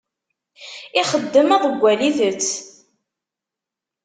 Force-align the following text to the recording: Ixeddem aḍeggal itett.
Ixeddem 1.01 1.49
aḍeggal 1.55 1.99
itett. 2.09 2.49